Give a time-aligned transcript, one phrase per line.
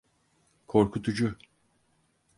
[0.67, 1.35] Korkutucu…